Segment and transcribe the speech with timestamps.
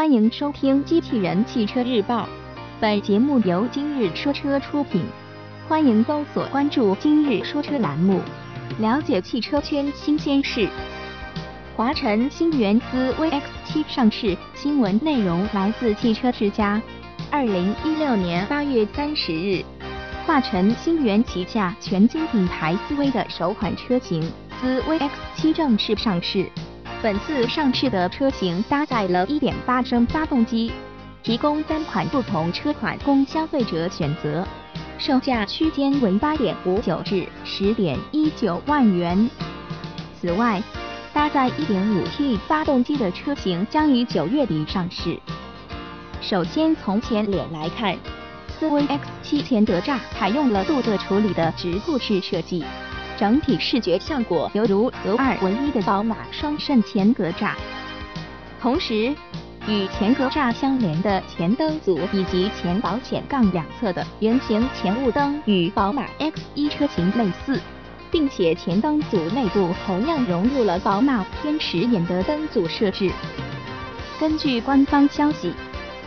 [0.00, 2.22] 欢迎收听《机器人汽车日报》，
[2.80, 5.04] 本节目由今日说车出品。
[5.68, 8.22] 欢迎搜索关注“今日说车”栏目，
[8.78, 10.66] 了解汽车圈新鲜事。
[11.76, 16.80] 华晨新源思 VX7 上市，新闻内容来自汽车之家。
[17.30, 19.62] 二零一六年八月三十日，
[20.24, 24.22] 华晨新源旗下全新品牌思威的首款车型
[24.62, 26.46] 思 VX7 正式上市。
[27.02, 30.70] 本次上市的车型搭载了1.8升发动机，
[31.22, 34.46] 提供三款不同车款供消费者选择，
[34.98, 39.30] 售价区间为8.59至10.19万元。
[40.20, 40.62] 此外，
[41.14, 45.18] 搭载 1.5T 发动机的车型将于九月底上市。
[46.20, 47.96] 首先从前脸来看，
[48.46, 52.62] 思威 X7 前格栅采用了镀铬处理的直瀑式设计。
[53.20, 57.52] 整体视觉效果犹如合二为一的宝马双肾前格栅，
[58.58, 59.14] 同时
[59.68, 67.60] 与前格栅相连的前灯组以及前保险杠两侧的圆形前雾灯与宝马 X1 车型类似，
[68.10, 73.10] 并且前灯组内部同样融入了宝马天使眼的灯组设置。
[74.18, 75.52] 根据官方消息，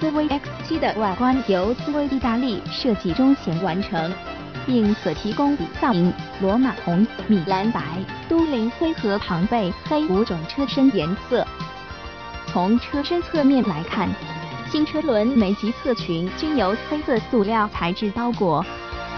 [0.00, 4.10] 思威 X7 的外观由思威意大利设计中心完成。
[4.66, 7.80] 并可提供比萨银、罗马红、米兰白、
[8.28, 11.46] 都灵灰和庞贝黑五种车身颜色。
[12.46, 14.08] 从车身侧面来看，
[14.70, 18.64] 新车轮眉及侧裙均由黑色塑料材质包裹，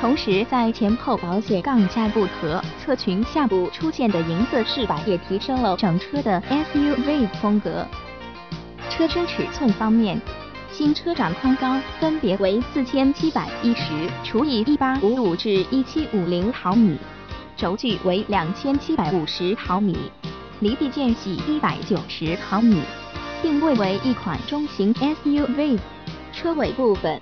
[0.00, 7.86] 同时在前后保险杠下部和侧裙下部出现的银色饰板也提升了整车的 SUV 风格。
[8.88, 10.20] 车身尺寸方面。
[10.70, 16.98] 新车长宽高分别为四千七百一十除以一八五五至一七五零毫米，
[17.56, 19.96] 轴距为两千七百五十毫米，
[20.60, 22.82] 离地间隙一百九十毫米，
[23.40, 25.78] 定位为一款中型 SUV。
[26.32, 27.18] 车尾部分，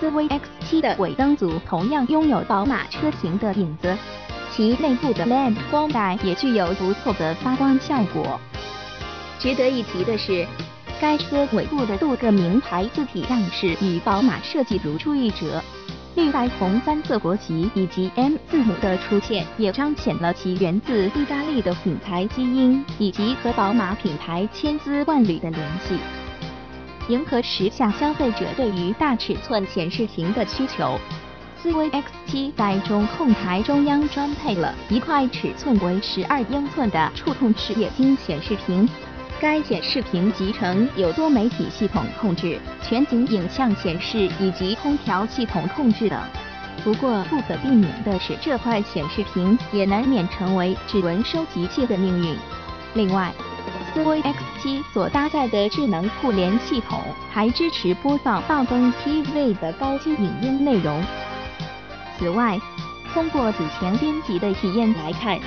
[0.00, 3.94] 思威 X7 的尾灯组同样拥有宝马车型的影子，
[4.50, 8.40] 其内部的 LED 光带也具有不错的发光效果。
[9.38, 10.46] 值得一提的是。
[10.98, 15.62] 该车尾部的镀铬名牌字体样式与宝马设计如出一辙，
[16.14, 25.98] 绿白红三色国旗以及 M 字母的出现，也彰显了其源自意大利的品牌基因以及和宝马品牌千丝万缕的联系，
[27.08, 30.98] 迎合时下消费者对于大尺寸显示屏的需求。
[31.62, 38.88] 思威 X7 在中控台中央装配了一块尺寸为十二英寸的触控式液晶显示屏。
[39.40, 46.18] 该显示屏集成有多媒体系统控制、全景影像显示以及空调系统控制等。
[46.82, 52.36] 不过不可避免的是，这块显示屏也难免成为指纹收集器的命运。
[52.94, 53.32] 另外，
[53.92, 61.02] 思威 X7 所搭载的智能互联系统还支持播放暴风 TV 的高清影音内容。
[62.18, 62.58] 此外，
[63.12, 65.38] 通过此前编辑的体验来看。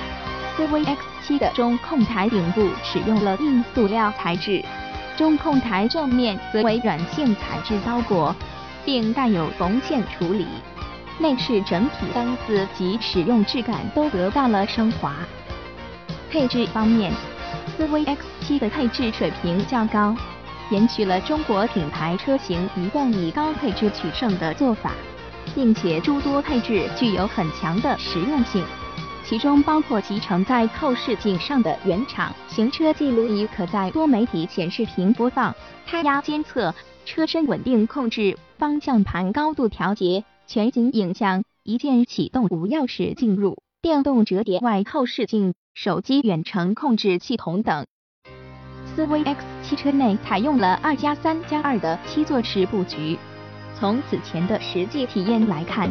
[0.60, 4.62] 思威 X7 的中控台顶部使用了硬塑料材质，
[5.16, 8.36] 中控台正面则为软性材质包裹，
[8.84, 10.46] 并带有缝线处理。
[11.18, 15.14] 内饰整体档次及使用质感都得到了升华。
[16.30, 17.10] 配置方面，
[17.78, 20.14] 思威 X7 的配置水平较高，
[20.68, 24.92] 延续了中国品牌车型一贯以高配置取胜的做法，
[25.54, 28.62] 并且诸多配置具有很强的实用性。
[29.30, 35.52] 其中包括集成在后视镜上的原厂行车记录仪，可在多媒体显示屏播放；
[35.86, 36.74] 胎压监测、
[37.04, 47.86] 车身稳定控制、方向盘高度调节、全景影像、一键启动无钥匙进入、电动折叠外后视镜、手机远程控制系统等。
[48.84, 53.16] 思威 X 汽车内采用了二加三加二的七座式布局。
[53.78, 55.88] 从此前的实际体验来看。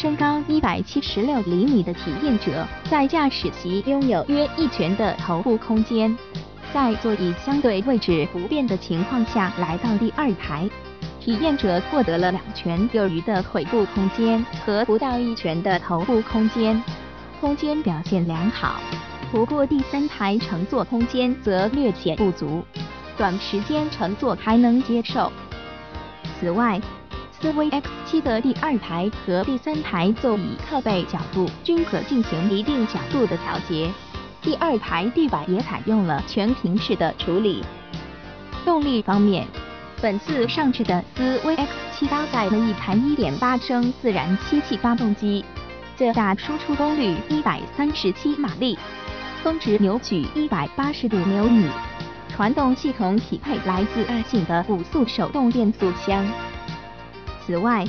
[0.00, 6.16] 身高一百七十六厘米的体验者在驾驶席拥有约一拳的头部空间，
[6.72, 10.70] 在座椅相对位置不变的情况下来到第二排，
[11.18, 16.80] 体验者获得了两拳有余的腿部空间和不到一拳的头部空间，
[17.40, 18.76] 空间表现良好。
[19.32, 22.62] 不过第三排乘坐空间则略显不足，
[23.16, 25.32] 短时间乘坐还能接受。
[26.38, 26.80] 此外，
[27.40, 33.88] 思威 X7 的第二排和第三排座椅靠背角度均可进行一定角度的调节，
[34.42, 37.64] 第二排地板也采用了全平式的处理。
[38.64, 39.46] 动力方面，
[40.02, 45.44] 本次上市的思威 X7 搭载了一台1.8升自然吸气发动机，
[45.96, 48.76] 最大输出功率137马力，
[49.44, 51.68] 峰值扭矩180牛米。
[52.28, 56.26] 传动系统匹配来自阿信的五速手动变速箱。
[57.48, 57.82] 此外，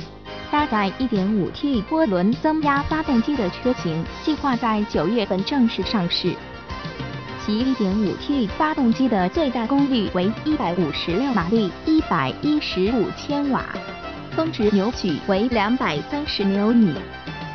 [0.50, 6.34] 搭载 1.5T 涡轮增压发动机的车型计划在九月份正式上市。
[7.44, 13.62] 其 1.5T 发动机的最大功率为156马力，115千瓦，
[14.34, 16.94] 峰值扭矩为230牛米。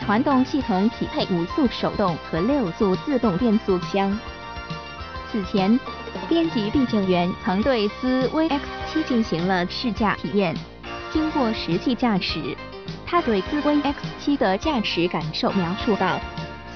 [0.06, 4.16] 传动系统匹配五速手动和六速自动变速箱。
[5.32, 5.80] 此前，
[6.30, 10.56] 编辑毕敬元曾对思威 X7 进行了试驾体验。
[11.12, 12.56] 经过实际驾驶，
[13.06, 16.20] 他对思威 X7 的驾驶感受描述道：“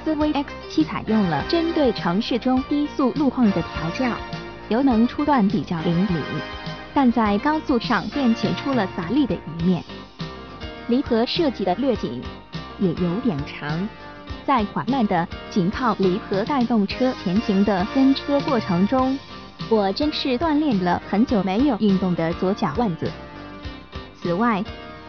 [0.04, 4.16] 思威 X7 采用了针对城市中低速路况的调教，
[4.70, 6.22] 油能初段比较灵敏，
[6.94, 9.84] 但在高速上便显出了乏力的一面。
[10.88, 12.22] 离合设计的略紧。”
[12.82, 13.90] 也有点长，
[14.46, 19.20] 在缓慢的紧靠离合带动车前行的跟车过程中，
[19.68, 23.12] 我真是锻炼了很久没有运动的左脚腕子。
[24.22, 24.64] 此外，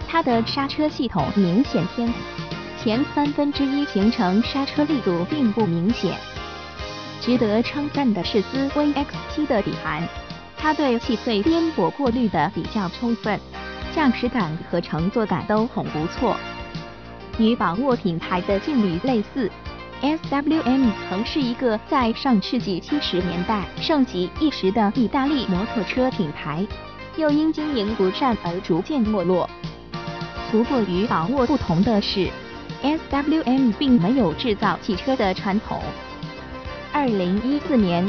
[0.09, 2.13] 它的刹车系统明显偏
[2.83, 6.17] 前三分之一行程刹车力度并不明显。
[7.21, 10.09] 值得称赞的是思威 X7 的底盘，
[10.57, 13.39] 它对细碎颠簸过滤的比较充分，
[13.95, 16.37] 驾驶感和乘坐感都很不错。
[17.39, 19.51] 与宝沃品牌的劲旅类似
[20.03, 26.67] ，SWM 曾是一个在上世纪七十年代盛极一时的意大利摩托车品牌，
[27.17, 29.49] 又因经营不善而逐渐没落。
[30.51, 32.29] 不过与宝沃不同的是
[32.83, 35.81] ，SWM 并没有制造汽车的传统。
[36.93, 38.05] 二零一四年，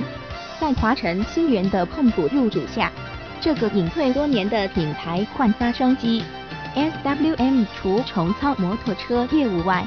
[0.60, 2.92] 在华晨鑫源的控股入主下，
[3.40, 6.24] 这个隐退多年的品牌焕发生机。
[6.74, 9.86] SWM 除重操摩托车业务外，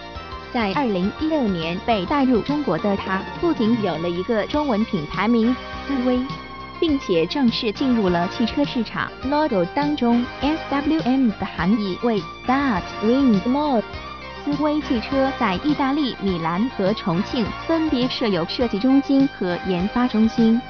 [0.52, 5.56] 在2016年被带入中国的它，不仅有了一个中文品牌名
[5.88, 6.20] 思威，
[6.86, 9.10] 并且正式进入了汽车市场。
[9.22, 13.82] Logo 当中，SWM 的含义为 Start Win More。
[14.44, 20.60] 思威汽车在意大利米兰和重庆分别设有设计中心和研发中心，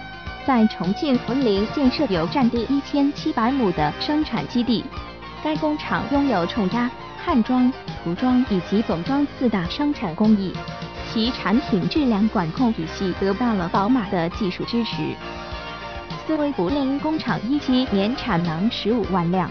[0.47, 4.85] 在重庆涪陵建设有占地1700亩的生产基地。
[5.43, 6.89] 该工厂拥有冲压、
[7.25, 7.73] 焊装、
[8.05, 10.53] 涂装以及总装四大生产工艺，
[11.13, 15.17] 其产品质量管控体系得到了宝马的技术支持。
[16.27, 19.51] 斯威柏林工厂一期年产能十五万辆，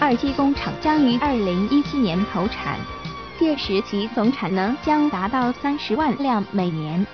[0.00, 2.78] 二期工厂将于二零一七年投产，
[3.38, 7.06] 届时其总产能将达到三十万辆每年。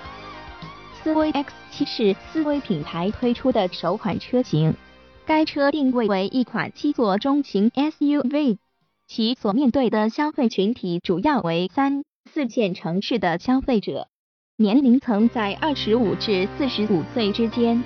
[0.93, 4.73] 斯威 X7 是斯威品牌推出的首款车型。
[5.25, 8.57] 该车定位为一款七座中型 SUV，
[9.05, 14.07] 其所面对的消费群体主要为三四线城市的消费者，
[14.55, 17.83] 年龄层在二十五至四十五岁之间。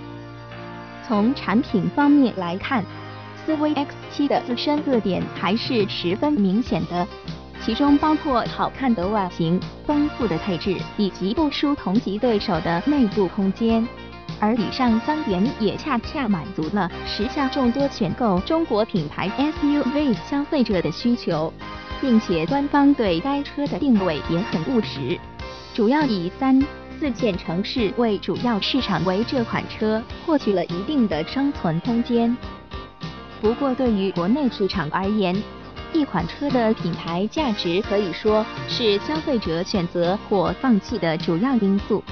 [1.07, 2.83] 从产品方面来看，
[3.45, 7.07] 思威 X7 的自身特点还是十分明显的，
[7.63, 13.87] 其中包括好看的外形、丰富的配置以及不输同级对手的内部空间。
[14.39, 21.51] 而以上三点也恰恰满足了时下众多选购中国品牌 SUV 消费者的需求，
[22.01, 25.17] 并且官方对该车的定位也很务实，
[25.73, 26.61] 主要以三
[26.99, 32.35] 四线城市为主要市场，为这款车获取了一定的生存空间。
[33.39, 35.35] 不过，对于国内市场而言，
[35.93, 42.03] 一款车的品牌价值可以说是消费者选择或放弃的主要因素。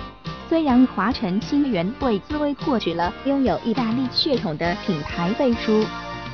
[0.47, 5.83] 虽然华晨鑫源为思威获取了拥有意大利血统的品牌背书，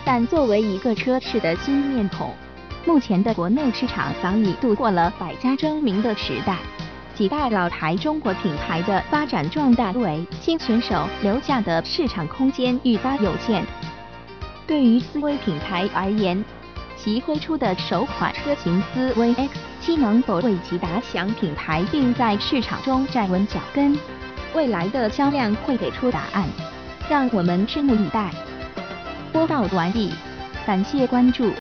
[0.04, 2.34] 但作为一个车市的新面孔，
[2.86, 6.58] 目前的国内市场早已度过了百家争鸣的时代。
[7.16, 13.66] 几大老牌中国品牌的发展壮大为新选手留下的市场空间愈发有限。
[14.66, 16.44] 对于思威品牌而言，
[16.98, 23.98] 其推出的首款车型思威 X7 能否为其打响品牌，并在市场中站稳脚跟？
[24.54, 26.48] 未来的销量会给出答案，
[27.10, 28.30] 让我们拭目以待。
[29.32, 30.12] 播报完毕，
[30.66, 31.50] 感谢关注。